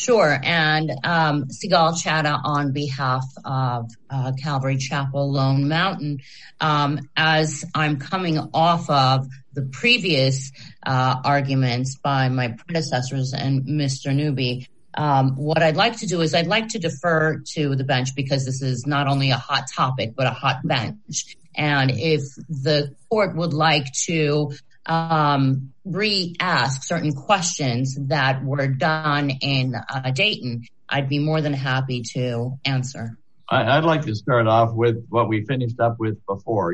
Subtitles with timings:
[0.00, 0.40] Sure.
[0.42, 6.20] And um, Sigal Chattah on behalf of uh, Calvary Chapel Lone Mountain,
[6.58, 10.52] um, as I'm coming off of the previous
[10.86, 14.14] uh, arguments by my predecessors and Mr.
[14.14, 18.14] Newby, um, what I'd like to do is I'd like to defer to the bench
[18.16, 21.36] because this is not only a hot topic, but a hot bench.
[21.54, 24.52] And if the court would like to
[24.90, 32.02] Um, re-ask certain questions that were done in uh, Dayton, I'd be more than happy
[32.14, 33.16] to answer.
[33.48, 36.72] I'd like to start off with what we finished up with before.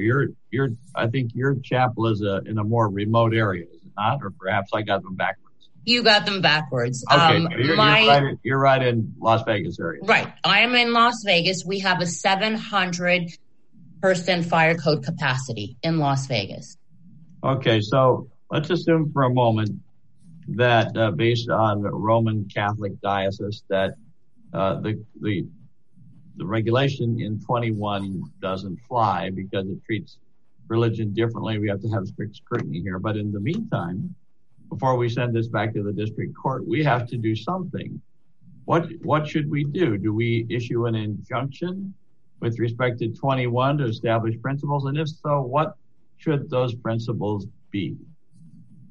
[0.95, 4.19] I think your chapel is in a more remote area, is it not?
[4.23, 5.71] Or perhaps I got them backwards.
[5.85, 7.05] You got them backwards.
[7.11, 7.49] Um,
[8.43, 10.03] you're right in Las Vegas area.
[10.03, 10.31] Right.
[10.45, 11.65] I am in Las Vegas.
[11.65, 13.31] We have a 700
[14.03, 16.77] person fire code capacity in Las Vegas.
[17.45, 17.81] Okay.
[17.81, 19.71] So let's assume for a moment
[20.49, 23.95] that uh, based on the Roman Catholic diocese that
[24.53, 25.47] uh, the the
[26.37, 30.19] the regulation in 21 doesn't fly because it treats
[30.69, 31.59] religion differently.
[31.59, 32.99] We have to have strict scrutiny here.
[32.99, 34.15] But in the meantime,
[34.69, 38.01] before we send this back to the district court, we have to do something.
[38.65, 39.97] What what should we do?
[39.97, 41.95] Do we issue an injunction
[42.41, 44.87] with respect to 21 to establish principles?
[44.87, 45.77] And if so, what
[46.19, 47.97] should those principles be?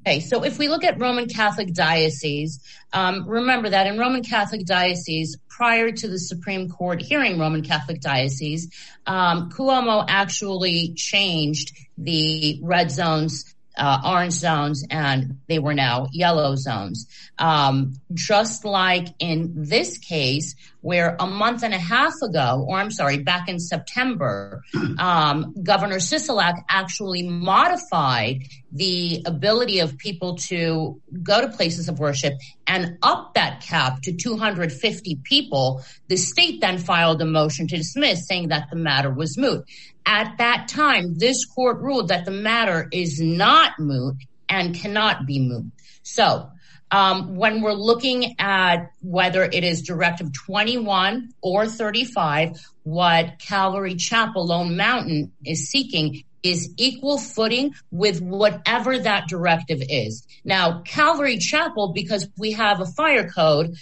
[0.06, 0.20] Okay.
[0.20, 2.60] So if we look at Roman Catholic diocese,
[2.92, 8.00] um, remember that in Roman Catholic diocese, prior to the Supreme Court hearing Roman Catholic
[8.00, 8.70] diocese,
[9.06, 16.56] um, Cuomo actually changed the red zones, Uh, orange zones, and they were now yellow
[16.56, 17.06] zones.
[17.38, 20.54] Um, just like in this case,
[20.86, 24.62] where a month and a half ago, or I'm sorry, back in September,
[24.98, 32.34] um, Governor Sisolak actually modified the ability of people to go to places of worship
[32.68, 35.84] and up that cap to 250 people.
[36.08, 39.64] The state then filed a motion to dismiss saying that the matter was moot.
[40.06, 44.16] At that time, this court ruled that the matter is not moot
[44.48, 45.72] and cannot be moot.
[46.02, 46.48] So
[46.90, 54.46] um, when we're looking at whether it is Directive 21 or 35, what Calvary Chapel
[54.46, 60.24] Lone Mountain is seeking is equal footing with whatever that directive is.
[60.44, 63.74] Now, Calvary Chapel, because we have a fire code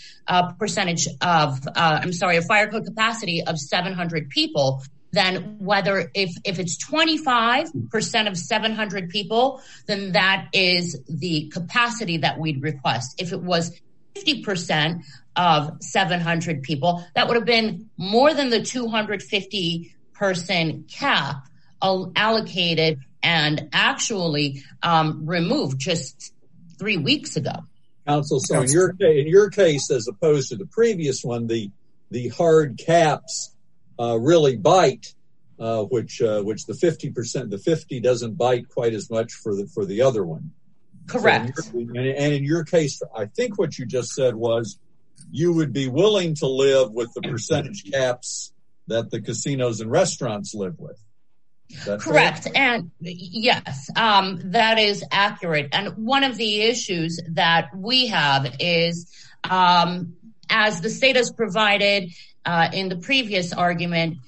[0.59, 4.83] percentage of, uh, I'm sorry, a fire code capacity of 700 people,
[5.15, 12.39] then whether if if it's 25% of 700 people, then that is the capacity that
[12.39, 13.21] we'd request.
[13.21, 13.81] If it was
[14.17, 15.03] 50%
[15.37, 21.37] of 700 people, that would have been more than the 250 person cap
[21.83, 26.33] allocated and actually um, removed just
[26.79, 27.53] three weeks ago.
[28.07, 31.71] Counsel, so in your in your case, as opposed to the previous one, the
[32.11, 33.54] the hard caps
[33.99, 35.15] Uh, really bite,
[35.59, 39.67] uh, which uh, which the 50%, the 50 doesn't bite quite as much for the
[39.67, 40.53] for the other one.
[41.07, 41.61] Correct.
[41.73, 44.79] And in your case, I think what you just said was
[45.31, 48.53] you would be willing to live with the percentage caps
[48.87, 50.99] that the casinos and restaurants live with.
[52.01, 52.49] Correct.
[52.55, 55.71] And yes, um, that is accurate.
[55.73, 59.11] And one of the issues that we have is
[59.49, 60.15] um,
[60.49, 62.11] as the state has provided
[62.45, 64.19] Uh, in the previous argument,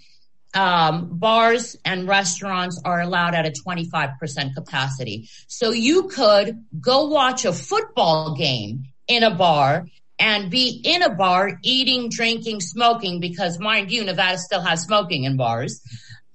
[0.54, 5.28] um, bars and restaurants are allowed at a 25% capacity.
[5.49, 9.87] So you could go watch a football game in a bar
[10.19, 15.25] and be in a bar eating, drinking, smoking, because mind you, Nevada still has smoking
[15.25, 15.82] in bars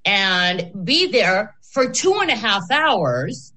[0.05, 3.53] and be there for two and a half hours,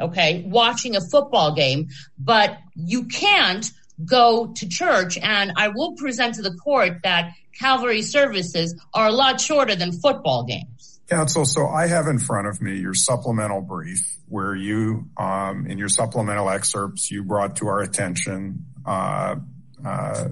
[0.00, 1.88] okay, watching a football game,
[2.18, 3.70] but you can't
[4.04, 5.18] go to church.
[5.18, 9.92] And I will present to the court that Calvary services are a lot shorter than
[9.92, 11.00] football games.
[11.08, 15.78] Counsel, so I have in front of me your supplemental brief where you, um, in
[15.78, 19.36] your supplemental excerpts, you brought to our attention uh,
[19.84, 20.28] uh,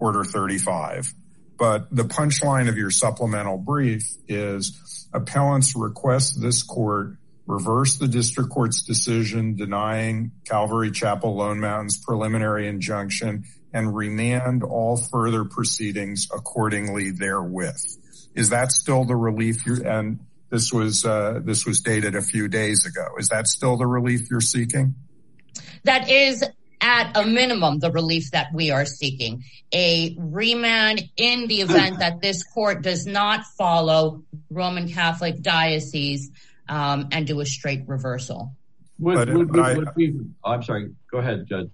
[0.00, 1.14] order 35.
[1.56, 7.16] But the punchline of your supplemental brief is appellants request this court
[7.46, 14.96] reverse the district court's decision denying Calvary Chapel Lone Mountain's preliminary injunction and remand all
[14.96, 17.80] further proceedings accordingly therewith.
[18.34, 19.66] Is that still the relief?
[19.66, 20.20] You and
[20.50, 23.06] this was uh this was dated a few days ago.
[23.18, 24.94] Is that still the relief you're seeking?
[25.84, 26.44] That is
[26.80, 29.44] at a minimum, the relief that we are seeking.
[29.72, 36.30] A remand in the event that this court does not follow Roman Catholic diocese
[36.68, 38.54] and do a straight reversal.
[40.44, 40.90] I'm sorry.
[41.10, 41.70] Go ahead, Judge.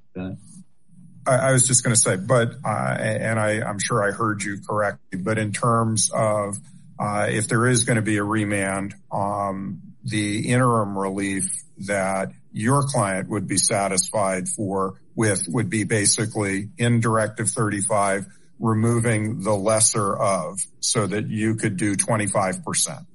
[1.28, 5.18] I was just going to say, but, uh, and I'm sure I heard you correctly,
[5.18, 6.56] but in terms of
[6.98, 11.44] uh, if there is going to be a remand, um, the interim relief
[11.86, 18.26] that your client would be satisfied for with would be basically in Directive 35,
[18.58, 23.06] removing the lesser of so that you could do 25%.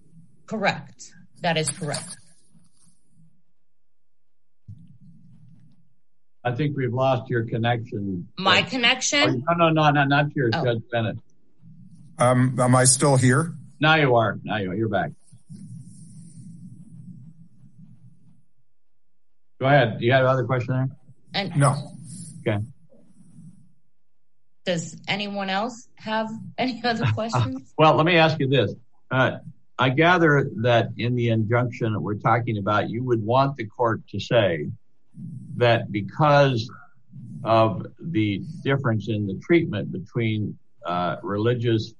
[0.45, 1.11] Correct.
[1.41, 2.15] That is correct.
[6.43, 8.27] I think we've lost your connection.
[8.37, 9.45] My connection?
[9.49, 10.65] Oh, no, no, no, not yours, oh.
[10.65, 11.17] Judge Bennett.
[12.17, 13.53] Um, am I still here?
[13.79, 14.39] Now you are.
[14.43, 15.11] Now you're back.
[19.59, 19.99] Go ahead.
[19.99, 20.89] Do you have another question
[21.33, 21.49] there?
[21.55, 21.75] No.
[22.45, 22.59] Okay.
[24.65, 27.73] Does anyone else have any other questions?
[27.77, 28.73] Well, let me ask you this.
[29.09, 29.37] Uh,
[29.79, 34.01] I gather that in the injunction that we're talking about, you would want the court
[34.09, 34.69] to say
[35.57, 36.69] that because
[37.43, 41.93] of the difference in the treatment between uh, religious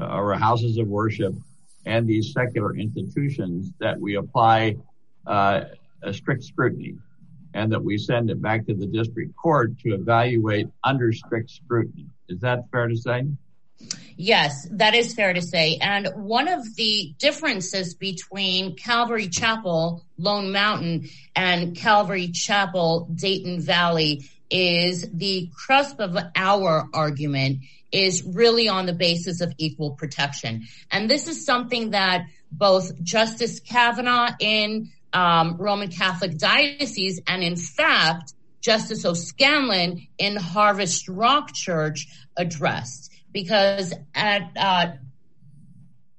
[0.00, 1.34] uh, or houses of worship
[1.86, 4.76] and these secular institutions, that we apply
[5.26, 5.62] uh,
[6.02, 6.94] a strict scrutiny
[7.54, 12.06] and that we send it back to the district court to evaluate under strict scrutiny.
[12.28, 13.24] Is that fair to say?
[14.16, 15.78] Yes, that is fair to say.
[15.80, 24.24] And one of the differences between Calvary Chapel, Lone Mountain and Calvary Chapel, Dayton Valley
[24.50, 27.58] is the crust of our argument
[27.90, 30.66] is really on the basis of equal protection.
[30.90, 37.56] And this is something that both Justice Kavanaugh in um, Roman Catholic Diocese and in
[37.56, 42.06] fact, Justice O'Scannlain in Harvest Rock Church
[42.36, 43.12] addressed.
[43.34, 44.86] Because uh,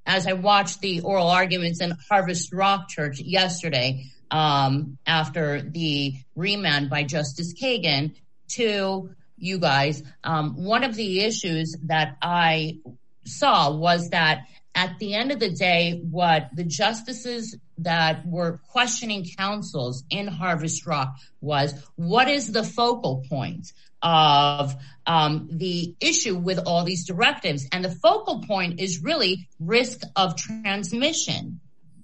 [0.06, 6.90] as I watched the oral arguments in Harvest Rock Church yesterday, um, after the remand
[6.90, 8.16] by Justice Kagan
[8.50, 12.80] to you guys, um, one of the issues that I
[13.24, 14.46] saw was that
[14.76, 20.86] at the end of the day, what the justices that were questioning counsels in Harvest
[20.86, 23.72] Rock was, what is the focal point
[24.06, 24.76] of
[25.08, 27.68] um, the issue with all these directives?
[27.72, 31.60] And the focal point is really risk of transmission.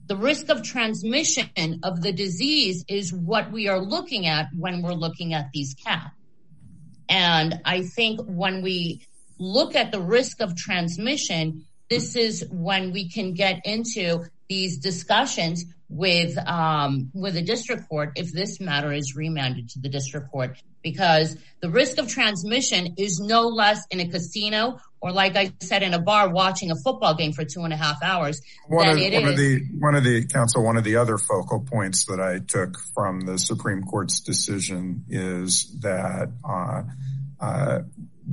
[0.07, 4.91] The risk of transmission of the disease is what we are looking at when we're
[4.93, 6.15] looking at these cats.
[7.07, 9.07] And I think when we
[9.37, 15.63] look at the risk of transmission, this is when we can get into these discussions
[16.45, 20.61] um, with the district court if this matter is remanded to the district court.
[20.81, 25.83] Because the risk of transmission is no less in a casino or like I said,
[25.83, 28.41] in a bar watching a football game for two and a half hours.
[28.67, 32.37] One of the one of the counsel, one of the other focal points that I
[32.39, 36.83] took from the Supreme Court's decision is that uh,
[37.39, 37.79] uh,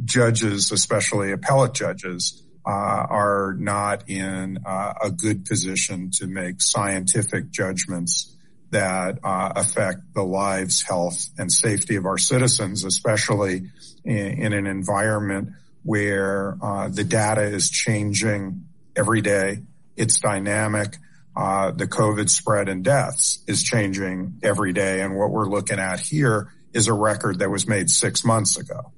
[0.04, 7.48] judges, especially appellate judges, Uh, are not in uh, a good position to make scientific
[7.48, 8.36] judgments
[8.68, 13.70] that uh, affect the lives, health and safety of our citizens, especially
[14.04, 15.48] in an environment
[15.82, 16.58] where
[16.90, 19.62] the data is changing every day.
[19.96, 20.98] It's dynamic.
[21.34, 25.00] The COVID spread and deaths is changing every day.
[25.00, 28.92] And what we're looking at here is a record that was made six months ago.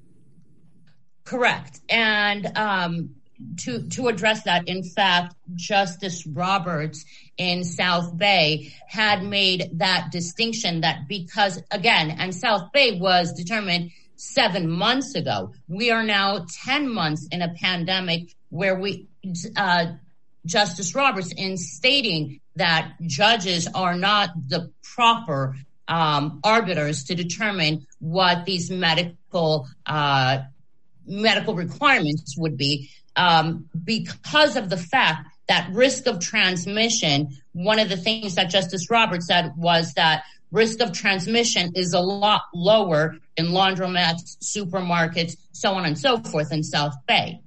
[1.23, 1.79] Correct.
[1.87, 3.15] And um,
[3.57, 7.05] to to address that, in fact, Justice Roberts
[7.37, 13.91] in South Bay had made that distinction that because again, and South Bay was determined
[14.15, 19.07] seven months ago, we are now 10 months in a pandemic where we,
[19.55, 19.87] uh,
[20.45, 25.55] Justice Roberts in stating that judges are not the proper
[25.87, 30.39] um, arbiters to determine what these medical uh,
[31.05, 37.89] medical requirements would be Um, because of the fact that risk of transmission, one of
[37.89, 43.17] the things that Justice Roberts said was that risk of transmission is a lot lower
[43.37, 47.41] in laundromats, supermarkets, so on and so forth in South Bay.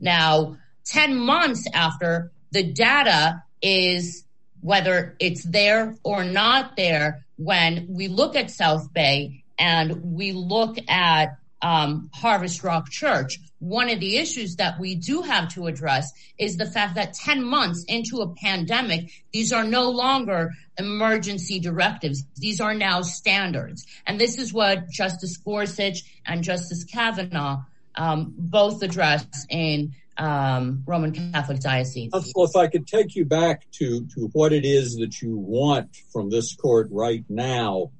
[0.00, 4.24] Now, 10 months after the data is
[4.60, 10.76] whether it's there or not there, when we look at South Bay and we look
[10.88, 16.10] at um, Harvest Rock Church, one of the issues that we do have to address
[16.38, 22.24] is the fact that 10 months into a pandemic, these are no longer emergency directives.
[22.36, 23.86] These are now standards.
[24.06, 27.62] And this is what Justice Gorsuch and Justice Kavanaugh
[27.94, 32.10] um, both addressed in um, Roman Catholic Diocese.
[32.12, 36.30] Well, if I could take you back to what it is that you want from
[36.30, 37.90] this court right now,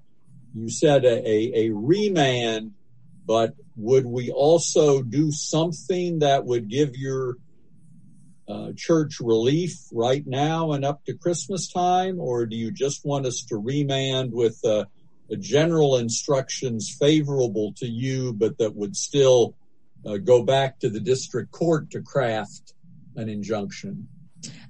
[0.54, 2.72] you said a remand
[3.26, 7.36] but would we also do something that would give your
[8.48, 12.20] uh, church relief right now and up to Christmas time?
[12.20, 14.86] Or do you just want us to remand with uh,
[15.28, 19.54] the general instructions favorable to you, but that would still
[20.04, 22.74] uh, go back to the district court to craft
[23.16, 24.08] an injunction?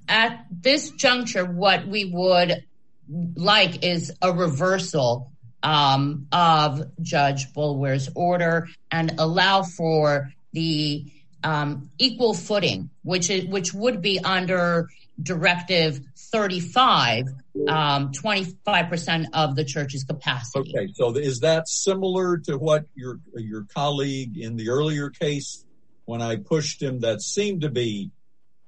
[0.09, 2.65] At this juncture, what we would
[3.09, 11.05] like is a reversal Um, of Judge Boulware's order and allow for the
[11.45, 14.89] um, equal footing, which would be under
[15.23, 17.27] Directive 35,
[17.69, 20.73] um, 25% of the church's capacity.
[20.75, 25.65] Okay, so is that similar to what your colleague in the earlier case,
[26.05, 28.11] when I pushed him, that seemed to be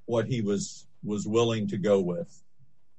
[0.05, 2.43] what he was willing to go with?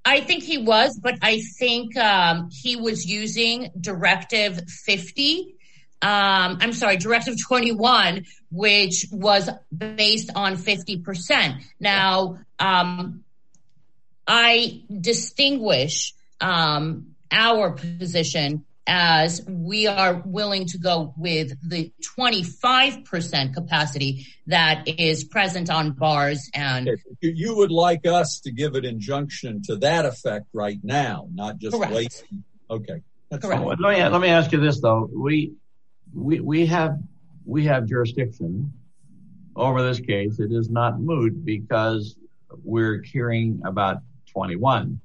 [0.06, 5.56] I think he was, but I think um, he was using Directive 50.
[6.02, 11.62] Um, I'm sorry, Directive 21, which was based on 50%.
[11.80, 13.24] Now, um,
[14.28, 24.88] I distinguish our position as we are willing to go with the 25% capacity that
[24.88, 26.50] is present on bars.
[26.54, 26.90] And
[27.22, 31.78] you would like us to give an injunction to that effect right now, not just
[31.78, 32.24] wait?
[32.70, 33.02] Okay.
[33.30, 33.80] That's let
[34.22, 35.10] me ask you this, though.
[35.14, 35.56] We
[36.68, 36.98] have
[37.88, 38.74] jurisdiction
[39.56, 40.40] over this case.
[40.40, 42.16] It is not moot because
[42.64, 44.00] we're hearing about
[44.32, 45.00] 21.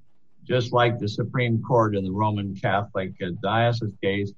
[0.49, 3.13] Just like the Supreme Court in the Roman Catholic
[3.43, 4.33] Diocese case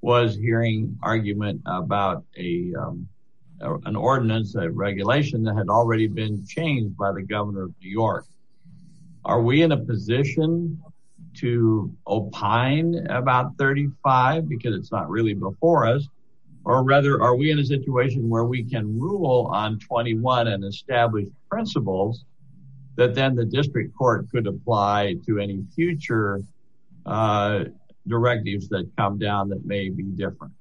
[0.00, 3.08] was hearing argument about a, um,
[3.60, 8.24] an ordinance, a regulation that had already been changed by the governor of New York.
[9.24, 10.80] Are we in a position
[11.38, 16.06] to opine about 35 because it's not really before us?
[16.64, 21.26] Or rather, are we in a situation where we can rule on 21 and establish
[21.50, 22.24] principles
[22.98, 26.40] that then the district court could apply to any future
[27.06, 27.60] uh,
[28.06, 30.52] directives that come down that may be different?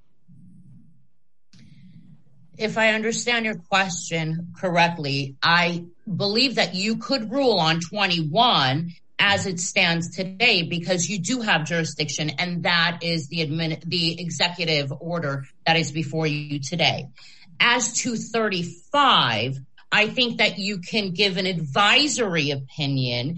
[2.56, 9.48] If I understand your question correctly, I believe that you could rule on 21 as
[9.48, 15.76] it stands today because you do have jurisdiction and that is the executive order that
[15.76, 17.08] is before you today.
[17.60, 19.58] As to 35,
[19.92, 23.38] I think that you can give an advisory opinion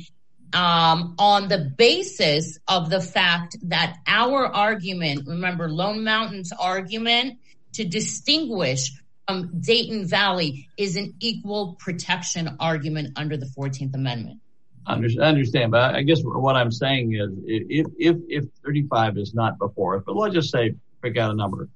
[0.53, 7.37] um, on the basis of the fact that our argument, remember Lone Mountain's argument
[7.73, 8.91] to distinguish
[9.27, 14.39] from Dayton Valley is an equal protection argument under the 14th Amendment.
[14.87, 19.97] I understand, but I guess what I'm saying is if if 35 is not before
[19.97, 21.69] us, but let's just say, pick out a number.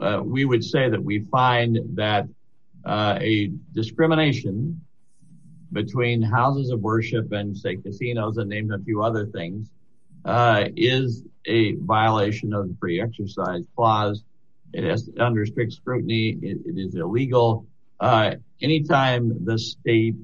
[0.00, 2.26] Uh, we would say that we find that
[2.88, 4.80] Uh, a discrimination
[5.72, 9.70] between houses of worship and say casinos and name a few other things
[10.24, 14.24] uh, is a violation of the free exercise clause.
[14.72, 16.38] It is under strict scrutiny.
[16.42, 17.66] It is illegal.
[18.00, 20.16] Uh anytime the state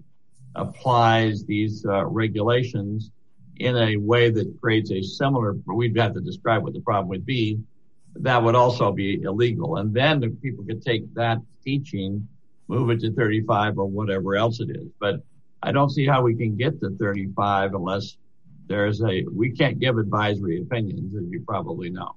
[0.55, 3.11] applies these uh, regulations
[3.57, 7.27] in a way that creates a similar, we'd have to describe what the problem would
[7.27, 7.61] be,
[8.17, 9.77] that would also be illegal.
[9.77, 12.29] And then the people could take that teaching,
[12.69, 14.89] move it to 35 or whatever else it is.
[14.99, 15.17] But
[15.63, 18.17] I don't see how we can get to 35 unless
[18.67, 22.17] there's a, we can't give advisory opinions as you probably know.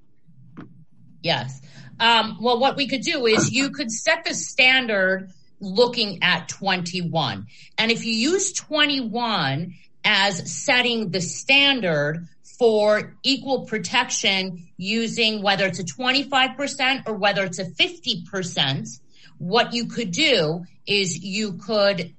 [1.22, 1.62] Yes.
[2.00, 7.48] Um, well, what we could do is you could set the standard looking at 21.
[7.78, 9.74] And if you use 21
[10.04, 12.28] as setting the standard
[12.60, 19.00] for equal protection using whether it's a 25% or whether it's a 50%,
[19.38, 22.14] what you could do is you could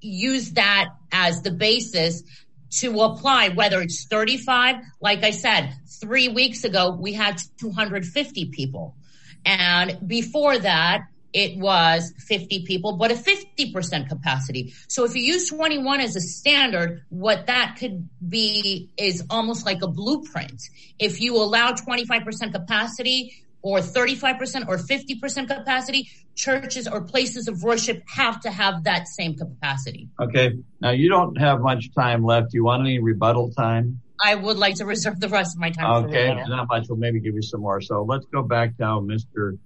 [0.00, 2.22] use that as the basis
[2.70, 4.76] to apply whether it's 35.
[5.00, 8.96] Like I said, three weeks ago, we had 250 people.
[9.44, 11.02] And before that,
[11.32, 14.72] it was 50 people, but a 50% capacity.
[14.86, 19.82] So if you use 21 as a standard, what that could be is almost like
[19.82, 20.62] a blueprint.
[20.98, 28.02] If you allow 25% capacity or 35% or 50% capacity, churches or places of worship
[28.06, 30.10] have to have that same capacity.
[30.20, 30.52] Okay.
[30.82, 32.50] Now you don't have much time left.
[32.50, 34.02] Do you want any rebuttal time?
[34.22, 36.04] I would like to reserve the rest of my time.
[36.04, 36.34] Okay.
[36.46, 36.88] Not much.
[36.90, 37.80] We'll maybe give you some more.
[37.80, 39.58] So let's go back to Mr.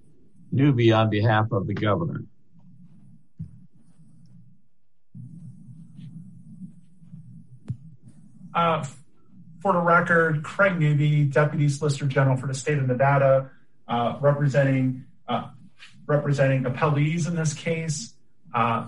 [0.49, 2.23] Newby on behalf of the governor.
[8.55, 8.85] Uh,
[9.61, 13.51] for the record, Craig Newby, Deputy Solicitor General for the state of Nevada,
[13.89, 15.47] Uh, representing uh,
[16.05, 18.13] representing appellees in this case.
[18.53, 18.87] Uh,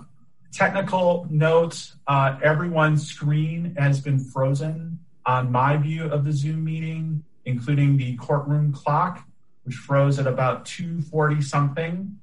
[0.52, 7.96] technical note, everyone's screen has been frozen on my view of the Zoom meeting, including
[7.96, 9.26] the courtroom clock,
[9.64, 12.18] which froze at about 240 something.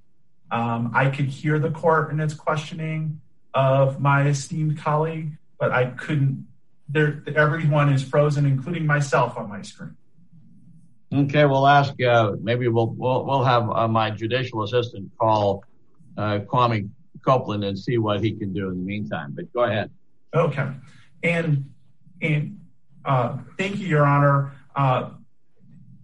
[0.50, 3.20] Um, I could hear the court in its questioning
[3.54, 6.48] of my esteemed colleague, but I couldn't,
[6.96, 9.98] everyone is frozen, including myself on my screen.
[11.12, 15.64] Okay, we'll ask, uh, maybe we'll have uh, my judicial assistant call
[16.18, 16.90] uh, Kwame
[17.26, 19.90] Copeland and see what he can do in the meantime, but go ahead.
[20.36, 20.68] Okay,
[21.24, 21.66] and
[22.22, 24.52] thank you, your honor.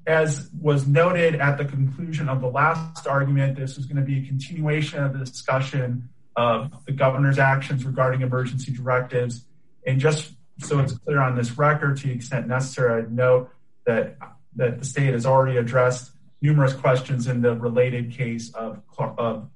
[0.07, 4.19] As was noted at the conclusion of the last argument, this is going to be
[4.19, 9.45] a continuation of the discussion of the governor's actions regarding emergency directives,
[9.85, 13.51] and just so it's clear on this record, to the extent necessary, I'd note
[13.85, 14.17] that
[14.55, 18.81] the state has already addressed numerous questions in the related case of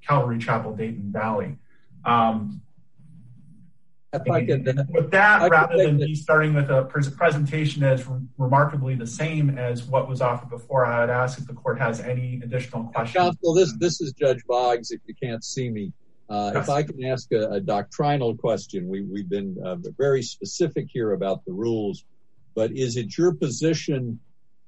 [0.06, 1.58] Calvary Chapel, Dayton Valley.
[2.06, 2.62] Um,
[4.12, 8.03] uh, with that, rather than me starting with a presentation as
[8.39, 12.00] remarkably the same as what was offered before, I would ask if the court has
[12.00, 13.24] any additional questions.
[13.24, 15.94] Counsel, this is Judge Boggs, if you can't see me.
[16.27, 21.46] Uh, if I can ask a doctrinal question, we've been uh, very specific here about
[21.46, 22.03] the rules,
[22.56, 24.20] but is it your position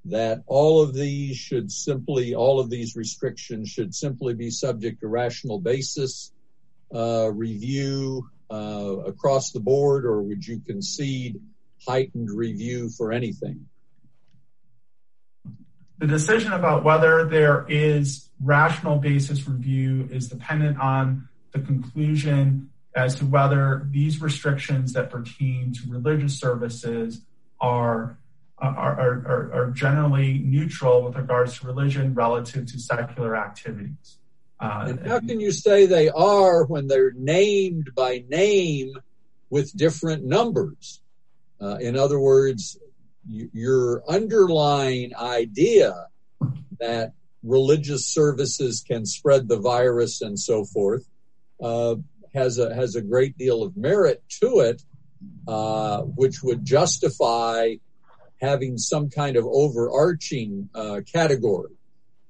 [0.06, 5.08] that all of these should simply, all of these restrictions should simply be subject to
[5.08, 6.32] rational basis
[6.94, 11.40] uh, review uh, across the board, or would you concede
[11.88, 13.68] heightened review for anything?
[16.00, 23.16] The decision about whether there is rational basis review is dependent on the conclusion as
[23.16, 27.22] to whether these restrictions that pertain to religious services
[27.60, 28.18] are
[29.74, 34.18] generally neutral with regards to religion relative to secular activities.
[34.60, 38.94] Uh, how can you say they are when they're named by name
[39.50, 41.02] with different numbers?
[41.60, 42.78] Uh, in other words,
[43.28, 46.08] your underlying idea
[46.80, 51.08] that religious services can spread the virus and so forth
[51.62, 51.96] uh,
[52.34, 54.84] has a great deal of merit to it,
[56.16, 57.76] which would justify
[58.42, 61.72] having some kind of overarching uh, category.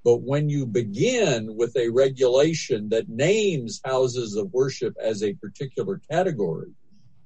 [0.04, 6.02] But when you begin with a regulation that names houses of worship as a particular
[6.10, 6.72] category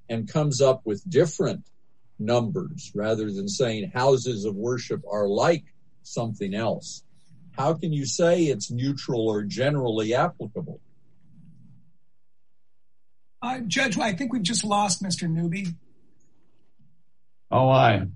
[0.10, 1.66] and comes up with different
[2.20, 5.64] numbers rather than saying houses of worship are like
[6.04, 7.04] something else,
[7.58, 10.82] how can you say it's neutral or generally applicable?
[13.42, 15.30] Uh, Judge, I think we've just lost Mr.
[15.30, 15.68] Newby.
[17.52, 18.08] Oh, I,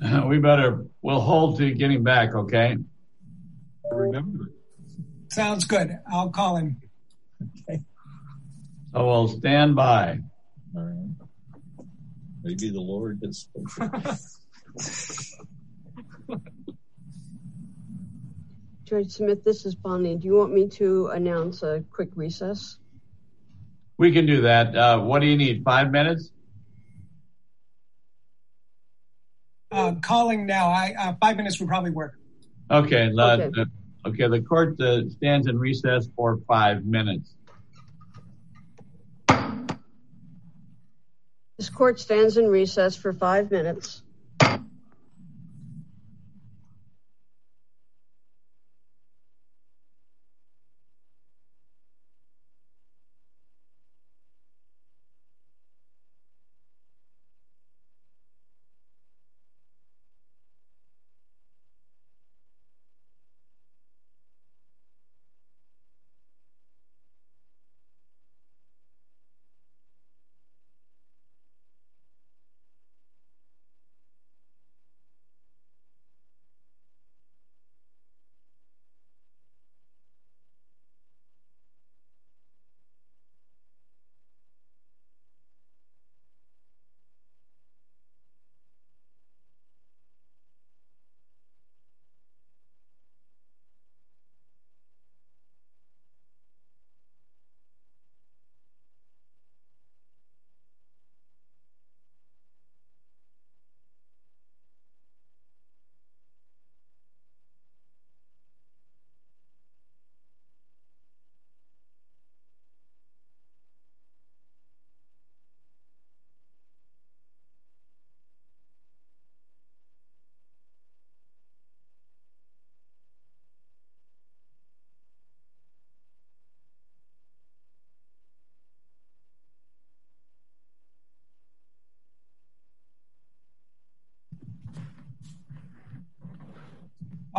[0.26, 2.76] we better, we'll hold to getting back, okay?
[5.28, 5.98] Sounds good.
[6.10, 6.80] I'll call him.
[7.68, 7.82] Okay.
[8.92, 10.20] So we'll stand by.
[10.76, 11.10] All right.
[12.42, 14.16] Maybe the Lord has spoken.
[18.84, 20.16] Judge Smith, this is Bonnie.
[20.16, 22.78] Do you want me to announce a quick recess?
[23.98, 24.74] We can do that.
[24.74, 26.32] Uh, what do you need, five minutes?
[29.70, 30.02] Uh, mm.
[30.02, 30.70] Calling now.
[30.70, 32.14] Uh, five minutes would probably work.
[32.70, 33.10] Okay.
[33.16, 33.48] Uh,
[34.06, 34.28] okay.
[34.28, 34.76] The court
[35.10, 37.34] stands in recess for five minutes.
[41.58, 44.02] This court stands in recess for five minutes.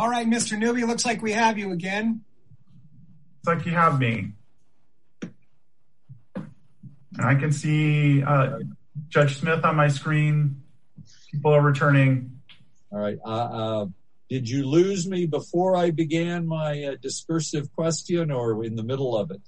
[0.02, 0.58] All right, Mr.
[0.58, 2.24] Newby, looks like we have you again.
[3.46, 4.32] Looks like you have me.
[7.20, 8.58] I can see uh,
[9.10, 10.60] Judge Smith on my screen.
[11.30, 12.40] People are returning.
[12.90, 13.16] All right.
[13.24, 13.86] Uh, uh,
[14.28, 19.30] did you lose me before I began my discursive question or in the middle of
[19.30, 19.40] it?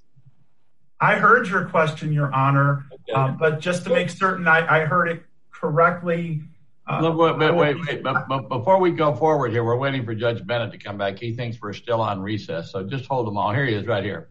[1.00, 6.42] I heard your question, Your Honor, but just to make certain I heard it correctly.
[6.86, 11.18] Uh, before we go forward here, we're waiting for Judge Bennett to come back.
[11.18, 13.52] He thinks we're still on recess, so just hold them all.
[13.54, 14.28] Here he is right here.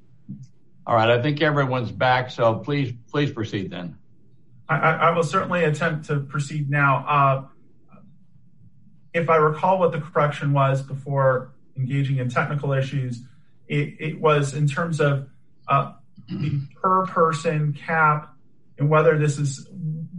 [0.85, 1.09] All right.
[1.09, 3.97] I think everyone's back, so please, please proceed then.
[4.69, 7.05] I will certainly attempt to proceed now.
[7.07, 7.97] Uh,
[9.13, 13.21] if I recall what the correction was before engaging in technical issues,
[13.67, 15.27] it was in terms of
[15.67, 15.93] uh,
[16.29, 18.32] the per person cap
[18.77, 19.67] and whether this is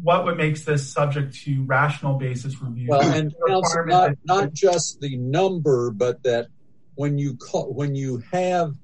[0.03, 2.89] what would makes this subject to rational basis review.
[2.91, 6.49] Well, and counsel, not just the number, but that
[6.95, 8.75] when you call when you have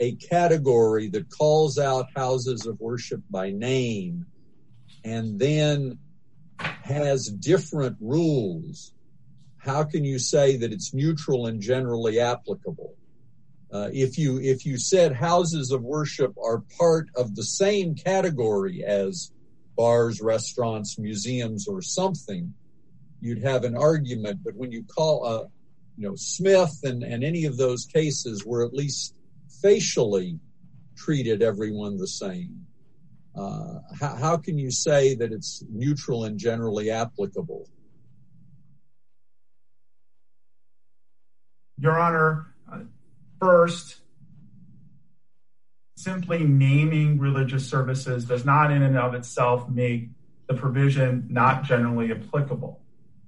[0.00, 4.26] a category that calls out houses of worship by name
[5.04, 5.98] and then
[6.58, 8.92] has different rules,
[9.58, 12.94] how can you say that it's neutral and generally applicable?
[13.72, 18.84] Uh, if you if you said houses of worship are part of the same category
[18.84, 19.32] as
[19.76, 22.52] bars, restaurants, museums, or something,
[23.22, 24.40] you'd have an argument.
[24.44, 25.40] But when you call a
[25.96, 29.14] you know Smith and and any of those cases were at least
[29.62, 30.38] facially
[30.94, 32.66] treated everyone the same,
[33.34, 37.66] uh, how how can you say that it's neutral and generally applicable?
[41.78, 42.51] Your Honor,
[43.42, 43.96] first,
[45.96, 50.10] simply naming religious services does not in and of itself make
[50.46, 52.80] the provision not generally applicable.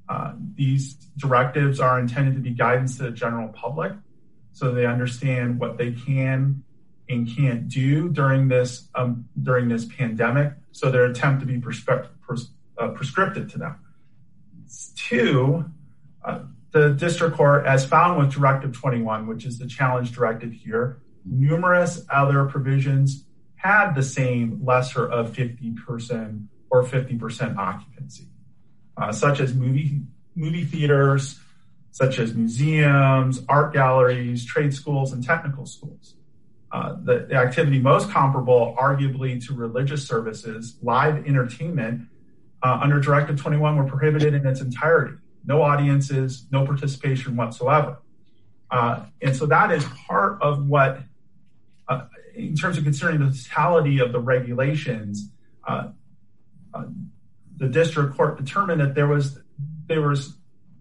[0.08, 3.92] Uh, these directives are intended to be guidance to the general public
[4.52, 6.62] so they understand what they can
[7.08, 9.28] and can't do during this um,
[9.84, 13.76] pandemic, so their attempt to be uh, prescriptive to them.
[14.94, 15.64] Two,
[16.24, 16.40] uh,
[16.74, 22.04] the district court, as found with Directive 21, which is the challenge directive here, numerous
[22.10, 28.26] other provisions had the same lesser of 50% or 50% occupancy,
[28.96, 30.00] uh, such as movie
[30.34, 31.38] movie theaters,
[31.92, 36.16] such as museums, art galleries, trade schools, and technical schools.
[36.72, 42.08] Uh, the activity most comparable, arguably, to religious services, live entertainment,
[42.64, 45.14] uh, under Directive 21 were prohibited in its entirety.
[45.46, 47.98] No audiences, no participation whatsoever.
[48.70, 51.00] Uh, and so that is part of what,
[51.88, 55.30] uh, in terms of considering the totality of the regulations,
[55.66, 55.88] uh,
[57.56, 60.16] the district court determined that there were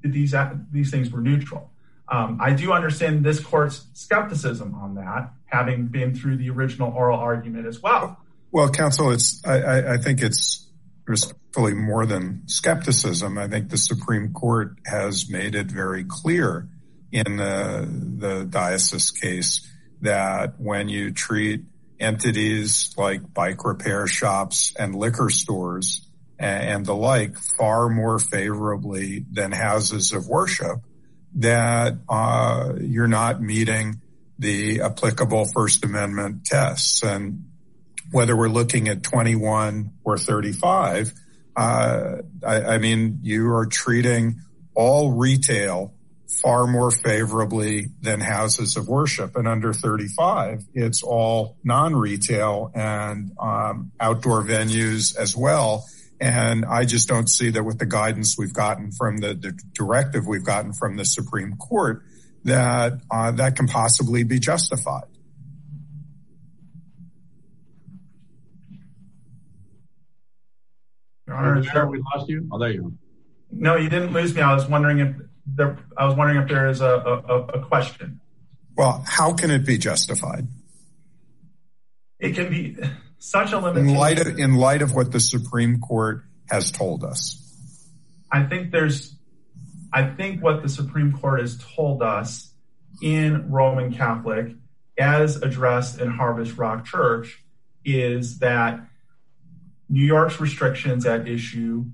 [0.01, 1.69] these things were neutral.
[2.09, 7.19] Um, I do understand this court's skepticism on that, having been through the original oral
[7.19, 8.17] argument as well.
[8.51, 10.67] Well, counsel, it's, I think it's
[11.07, 13.37] really more than skepticism.
[13.37, 16.67] I think the Supreme Court has made it very clear
[17.11, 17.87] in the
[18.17, 19.69] the diocese case
[20.01, 21.61] that when you treat
[21.99, 26.07] entities like bike repair shops and liquor stores
[26.39, 30.79] and the like far more favorably than houses of worship,
[31.35, 34.01] that uh, you're not meeting
[34.39, 37.03] the applicable First Amendment tests.
[37.03, 37.45] And
[38.13, 41.13] whether we're looking at 21 or 35,
[41.55, 44.39] uh, I mean, you are treating
[44.75, 45.93] all retail
[46.41, 49.35] far more favorably than houses of worship.
[49.35, 55.85] And under 35, it's all non-retail and um, outdoor venues as well.
[56.19, 60.45] And I just don't see that with the guidance we've gotten from the directive we've
[60.45, 62.03] gotten from the Supreme Court,
[62.45, 65.12] that uh, that can possibly be justified.
[71.35, 72.47] Honor we lost you?
[72.51, 72.91] Oh, there you go.
[73.51, 74.41] No, you didn't lose me.
[74.41, 75.15] I was wondering if
[75.45, 78.19] there, I was wondering if there is a question.
[78.75, 80.47] Well, how can it be justified?
[82.19, 82.77] It can be
[83.19, 84.39] such a limitation.
[84.39, 87.39] In light of what the Supreme Court has told us.
[88.31, 89.15] I think there's,
[89.91, 92.51] I think what the Supreme Court has told us
[93.01, 94.55] in Roman Catholic,
[94.97, 97.43] as addressed in Harvest Rock Church,
[97.85, 98.79] is that
[99.93, 101.85] New York's restrictions at issue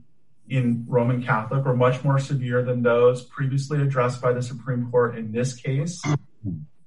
[0.48, 5.18] in Roman Catholic are much more severe than those previously addressed by the Supreme Court
[5.18, 6.02] in this case,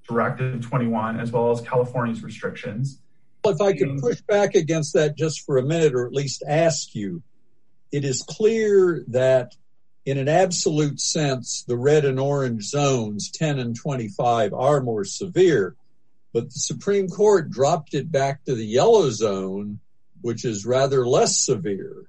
[0.08, 2.98] Directive 21, as well as California's restrictions.
[3.44, 6.94] If I could push back against that just for a minute, or at least ask
[6.94, 7.22] you,
[7.92, 9.54] it is clear that
[10.06, 15.76] in an absolute sense, the red and orange zones 10 and 25 are more severe,
[16.32, 19.78] but the Supreme Court dropped it back to the yellow zone,
[20.22, 22.08] which is rather less severe.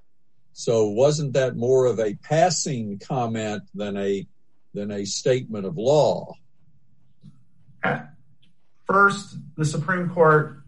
[0.52, 4.26] So wasn't that more of a passing comment than a
[4.72, 6.34] than a statement of law?
[8.86, 10.62] First, the Supreme Court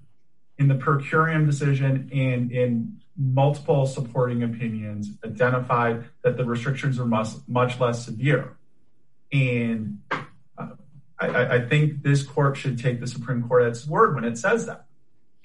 [0.59, 7.07] in the per curiam decision and in multiple supporting opinions identified that the restrictions are
[7.07, 8.57] much less severe.
[9.33, 10.69] And uh,
[11.19, 14.67] I think this court should take the Supreme Court at its word when it says
[14.67, 14.87] that.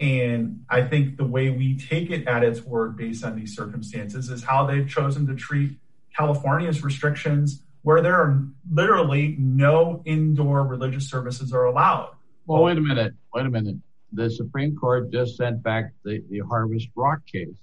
[0.02, 4.30] And I think the way we take it at its word based on these circumstances
[4.30, 5.78] is how they've chosen to treat
[6.18, 12.16] California's restrictions where there are literally no indoor religious services are allowed.
[12.48, 13.14] Well, wait a minute.
[13.34, 13.78] Wait a minute.
[14.12, 17.56] The Supreme Court just sent back the Harvest Rock case.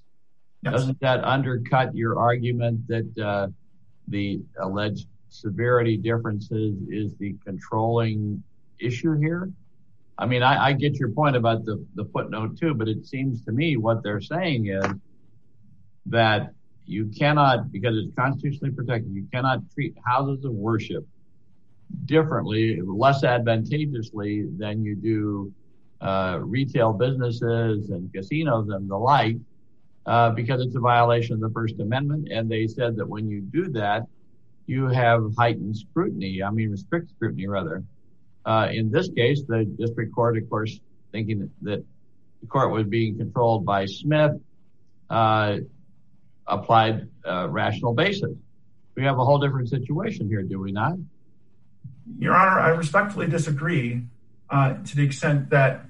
[0.62, 3.48] Doesn't that undercut your argument that uh,
[4.06, 8.42] the alleged severity differences is the controlling
[8.78, 9.50] issue here?
[10.20, 13.76] I mean, I get your point about the footnote too, but it seems to me
[13.76, 14.84] what they're saying is
[16.06, 16.52] that
[16.86, 21.06] you cannot, because it's constitutionally protected, you cannot treat houses of worship
[22.06, 25.52] differently, less advantageously than you do
[26.00, 29.36] uh, retail businesses and casinos and the like,
[30.06, 32.28] uh, because it's a violation of the First Amendment.
[32.32, 34.06] And they said that when you do that,
[34.66, 36.42] you have heightened scrutiny.
[36.42, 37.84] I mean, strict scrutiny rather.
[38.48, 40.80] Uh, in this case, the district court, of course,
[41.12, 41.84] thinking that
[42.40, 44.40] the court was being controlled by Smith,
[45.10, 45.58] uh,
[46.46, 48.34] applied a rational basis.
[48.94, 50.94] We have a whole different situation here, do we not?
[52.18, 54.04] Your Honor, I respectfully disagree
[54.50, 55.84] to the extent that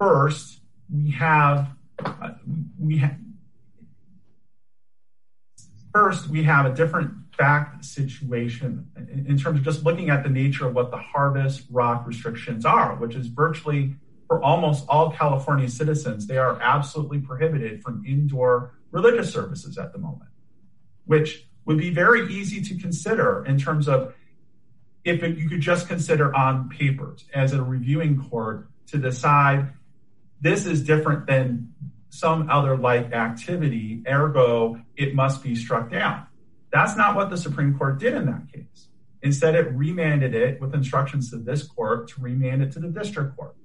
[0.00, 0.58] first,
[0.90, 2.38] we have a
[6.74, 11.64] different fact situation in terms of just looking at the nature of what the Harvest
[11.70, 13.94] Rock restrictions are, which is virtually
[14.26, 19.98] for almost all California citizens, they are absolutely prohibited from indoor religious services at the
[19.98, 20.30] moment,
[21.04, 24.14] which would be very easy to consider in terms of
[25.04, 29.72] if you could just consider on papers as a reviewing court to decide
[30.40, 31.72] this is different than
[32.08, 36.26] some other like activity, ergo, it must be struck down.
[36.76, 38.88] That's not what the Supreme Court did in that case.
[39.22, 43.34] Instead, it remanded it with instructions to this court to remand it to the district
[43.34, 43.56] court.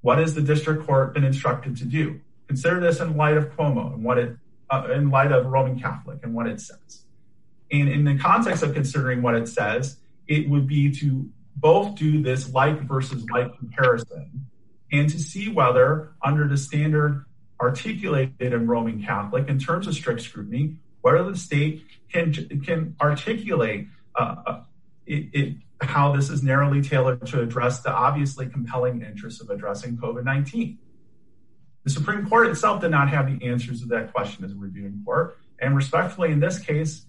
[0.00, 2.18] What has the district court been instructed to do?
[2.46, 4.38] Consider this in light of Cuomo and what it
[4.70, 7.04] uh in light of Roman Catholic and what it says.
[7.70, 12.22] And in the context of considering what it says, it would be to both do
[12.22, 14.46] this like versus like comparison
[14.90, 17.26] and to see whether under the standard
[17.60, 24.36] articulated in Roman Catholic in terms of strict scrutiny, whether the state can articulate uh,
[24.46, 24.60] uh,
[25.80, 30.76] how this is narrowly tailored to address the obviously compelling interests of addressing COVID-19.
[31.84, 35.02] The Supreme Court itself did not have the answers to that question as a reviewing
[35.04, 35.38] court.
[35.60, 37.06] And respectfully, in this case,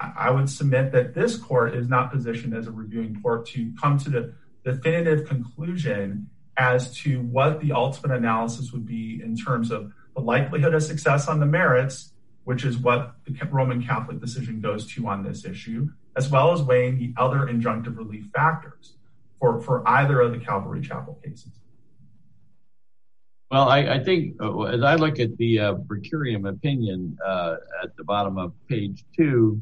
[0.00, 3.98] I would submit that this court is not positioned as a reviewing court to come
[3.98, 9.92] to the definitive conclusion as to what the ultimate analysis would be in terms of
[10.14, 12.12] the likelihood of success on the merits,
[12.48, 16.62] which is what the Roman Catholic decision goes to on this issue, as well as
[16.62, 18.94] weighing the other injunctive relief factors
[19.38, 21.52] for either of the Calvary Chapel cases.
[23.50, 27.94] Well, I think uh, as I look at the uh, per curiam opinion uh, at
[27.98, 29.60] the bottom of page two,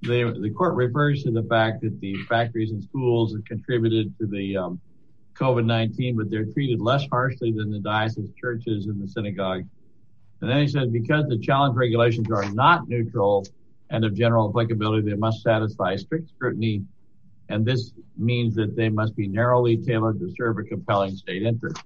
[0.00, 4.56] the court refers to the fact that the factories and schools have contributed to the
[4.56, 4.80] um,
[5.34, 9.64] COVID-19, but they're treated less harshly than the diocese churches and the synagogue.
[10.44, 13.46] And then he says, because the challenge regulations are not neutral
[13.88, 16.82] and of general applicability, they must satisfy strict scrutiny.
[17.48, 21.82] And this means that they must be narrowly tailored to serve a compelling state interest.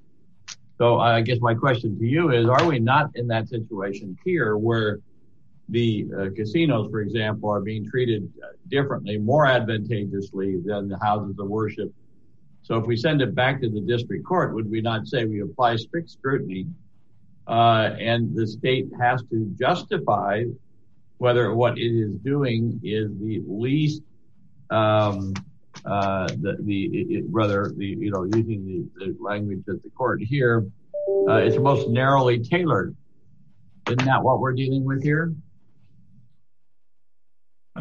[0.77, 4.57] So I guess my question to you is, are we not in that situation here
[4.57, 4.99] where
[5.69, 8.29] the uh, casinos, for example, are being treated
[8.67, 11.95] differently, more advantageously than the houses of worship?
[12.63, 15.43] So if we send it back to the district court, would we not say we
[15.43, 16.67] apply strict scrutiny
[17.49, 20.45] Uh, and the state has to justify
[21.17, 24.03] whether what it is doing is the least,
[24.69, 25.33] um,
[25.87, 30.67] uh, the rather, the you know using the language of the court here,
[31.27, 32.95] uh, it's most narrowly tailored.
[33.87, 35.35] Isn't that what we're dealing with here?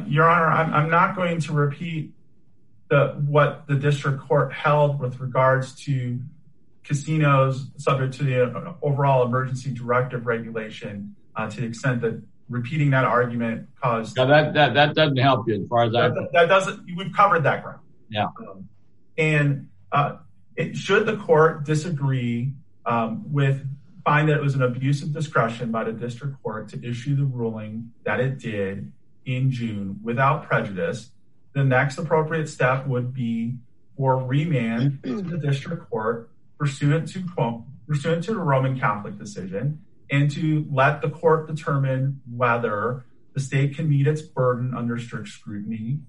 [0.08, 2.14] Your Honor, I'm not going to repeat
[2.90, 6.20] the what the district court held with regards to
[6.88, 12.92] casinos subject to the uh, overall emergency directive regulation uh, to the extent that repeating
[12.92, 14.16] that argument caused...
[14.16, 14.54] That
[14.96, 16.10] doesn't help you as far as I...
[16.32, 16.86] That doesn't...
[16.96, 17.82] We've covered that ground.
[18.10, 18.28] Yeah.
[18.40, 18.70] Um,
[19.18, 20.18] and uh,
[20.74, 22.54] should the court disagree
[22.86, 23.68] um, with...
[24.06, 27.26] Find that it was an abuse of discretion by the district court to issue the
[27.26, 28.90] ruling that it did
[29.26, 31.12] in June without prejudice,
[31.52, 33.58] the next appropriate step would be
[33.98, 41.02] for remand to the district court pursuant to the Roman Catholic decision and to let
[41.02, 46.00] the court determine whether the state can meet its burden under strict scrutiny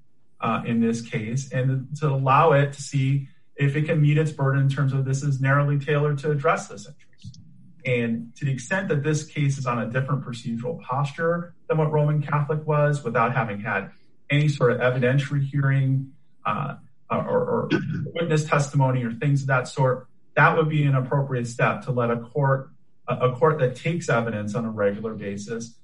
[0.41, 4.31] uh, in this case and to allow it to see if it can meet its
[4.31, 7.41] burden in terms of this is narrowly tailored to address this interest.
[7.85, 11.91] And to the extent that this case is on a different procedural posture than what
[11.91, 13.91] Roman Catholic was without having had
[14.31, 16.13] any sort of evidentiary hearing
[16.45, 16.77] uh,
[17.11, 17.69] or
[18.15, 20.07] witness testimony or things of that sort,
[20.39, 22.71] that would be an appropriate step to let a court
[23.09, 25.75] a court that takes evidence on a regular basis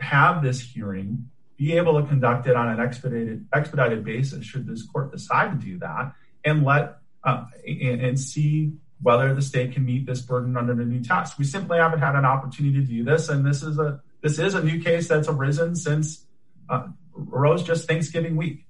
[0.00, 5.12] have this hearing, be able to conduct it on an expedited basis should this court
[5.12, 6.12] decide to do that
[6.44, 11.02] and let uh, and see whether the state can meet this burden under the new
[11.02, 11.38] test.
[11.38, 13.28] We simply haven't had an opportunity to do this.
[13.28, 16.26] And this is a this is a new case that's arisen since
[16.68, 18.64] uh, rose just Thanksgiving week.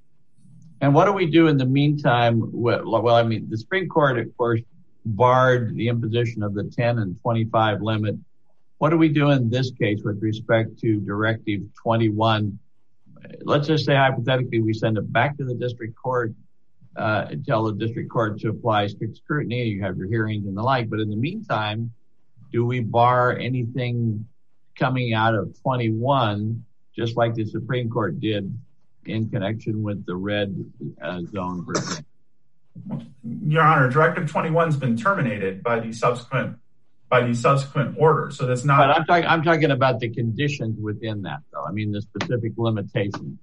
[0.83, 2.42] And what do we do in the meantime?
[2.53, 4.61] Well, I mean, the Supreme Court, of course,
[5.16, 8.16] barred the imposition of the 10 and 25 limit.
[8.79, 12.59] What do we do in this case with respect to Directive 21?
[13.42, 16.33] Let's just say hypothetically, we send it back to the district court,
[16.97, 20.62] uh, tell the district court to apply strict scrutiny, you have your hearings and the
[20.62, 20.88] like.
[20.88, 21.92] But in the meantime,
[22.53, 24.27] do we bar anything
[24.77, 28.57] coming out of 21, just like the Supreme Court did
[29.07, 30.55] in connection with the red
[31.03, 31.66] uh, zone?
[33.47, 36.59] Your Honor, Directive 21 has been terminated by the subsequent
[37.99, 38.31] order.
[38.31, 39.07] So that's not...
[39.07, 41.64] But I'm talking about the conditions within that, though.
[41.64, 43.38] I mean, the specific limitations.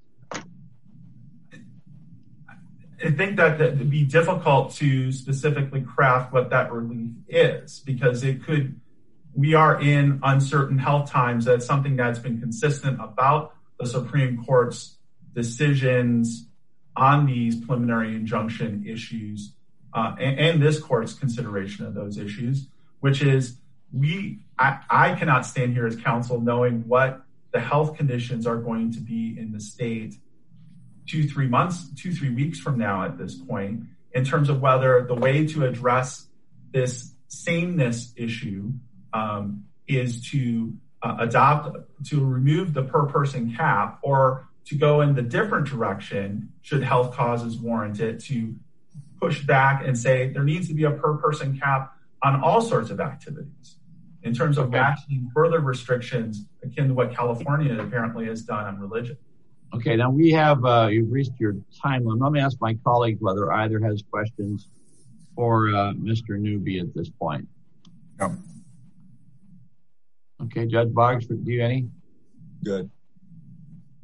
[3.03, 8.43] I think that it'd be difficult to specifically craft what that relief is because it
[8.43, 8.79] could...
[9.33, 11.43] We are in uncertain health times.
[11.45, 14.95] That's something that's been consistent about the Supreme Court's
[15.33, 16.47] decisions
[16.95, 19.53] on these preliminary injunction issues
[19.93, 22.67] uh, and this court's consideration of those issues,
[22.99, 23.57] which is
[23.93, 28.99] we I cannot stand here as counsel knowing what the health conditions are going to
[28.99, 30.15] be in the state
[31.07, 35.05] two, three months, two, three weeks from now at this point, in terms of whether
[35.07, 36.27] the way to address
[36.71, 38.71] this sameness issue
[39.13, 45.13] um, is to uh, adopt, to remove the per person cap or to go in
[45.13, 48.55] the different direction, should health causes warrant it, to
[49.19, 52.89] push back and say there needs to be a per person cap on all sorts
[52.89, 53.75] of activities
[54.23, 59.17] in terms of matching further restrictions akin to what California apparently has done on religion.
[59.73, 60.65] Okay, now we have...
[60.65, 62.23] Uh, you've reached your time limit.
[62.23, 64.67] Let me ask my colleague whether either has questions
[65.35, 66.39] for uh, Mr.
[66.39, 67.47] Newby at this point.
[68.19, 68.35] No.
[70.43, 71.87] Okay, Judge Boggs, do you have any?
[72.63, 72.89] Good.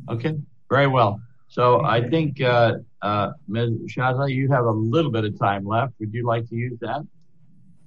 [0.09, 0.35] Okay,
[0.71, 1.21] very well.
[1.49, 3.71] So I think uh, uh, Ms.
[3.89, 5.93] Chattah, you have a little bit of time left.
[5.99, 7.05] Would you like to use that?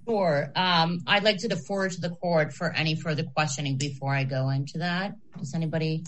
[0.06, 0.52] Sure.
[0.54, 4.50] Um, I'd like to defer to the court for any further questioning before I go
[4.50, 5.14] into that.
[5.38, 6.04] Does anybody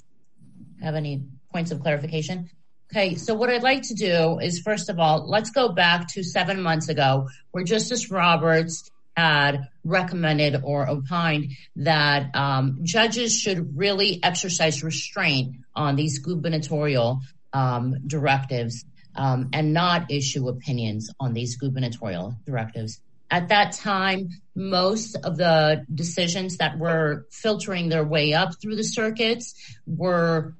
[0.83, 2.51] have any points of clarification?
[2.93, 6.23] Okay, so what I'd like to do is, first of all, let's go back to
[6.23, 14.21] seven months ago where Justice Roberts had recommended or opined that um, judges should really
[14.23, 17.21] exercise restraint on these gubernatorial
[17.53, 23.01] um, directives um, and not issue opinions on these gubernatorial directives.
[23.31, 28.85] At that time, most of the decisions that were filtering their way up through the
[28.85, 29.55] circuits
[29.87, 30.55] were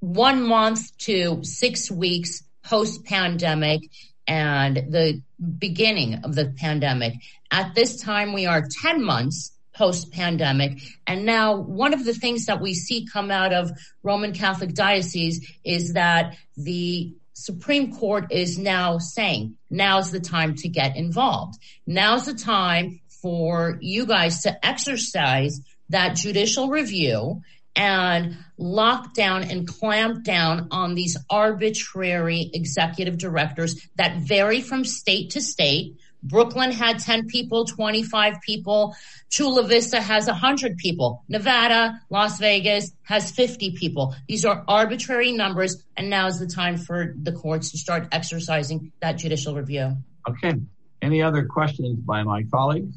[0.00, 3.82] one month to six weeks post-pandemic
[4.26, 5.22] and the
[5.58, 7.14] beginning of the pandemic.
[7.50, 10.80] At this time, we are 10 months post-pandemic.
[11.06, 13.70] And now one of the things that we see come out of
[14.02, 20.68] Roman Catholic Diocese is that the Supreme Court is now saying, now's the time to
[20.68, 21.58] get involved.
[21.86, 27.42] Now's the time for you guys to exercise that judicial review
[27.76, 35.30] and lock down and clamp down on these arbitrary executive directors that vary from state
[35.30, 35.96] to state.
[36.22, 38.94] Brooklyn had 10 people, 25 people.
[39.28, 41.24] Chula Vista has 100 people.
[41.28, 44.14] Nevada, Las Vegas has 50 people.
[44.28, 45.82] These are arbitrary numbers.
[45.96, 49.96] And now is the time for the courts to start exercising that judicial review.
[50.28, 50.54] Okay.
[51.02, 52.96] Any other questions by my colleagues?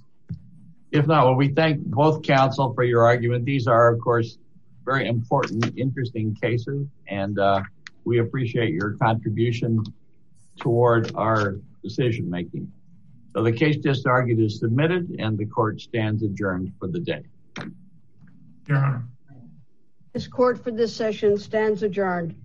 [0.92, 3.46] If not, well, we thank both counsel for your argument.
[3.46, 4.38] These are, of course,
[4.86, 7.62] very important, interesting cases, and uh,
[8.04, 9.84] we appreciate your contribution
[10.60, 12.72] toward our decision making.
[13.36, 17.24] So the case just argued is submitted and the court stands adjourned for the day.
[18.68, 19.04] Your Honor.
[20.14, 22.36] This court for this session stands adjourned.